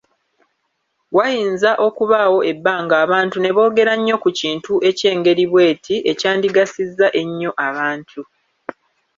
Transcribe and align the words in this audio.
Wayinza 1.17 1.71
okubaawo 1.87 2.39
ebbanga 2.51 2.95
abantu 3.03 3.37
ne 3.39 3.51
boogera 3.55 3.93
nnyo 3.97 4.15
ku 4.23 4.29
kintu 4.39 4.73
eky'engeri 4.89 5.45
bw'eti, 5.51 5.95
ekyandigasizza 6.11 7.07
ennyo 7.21 7.51
abantu. 7.67 8.21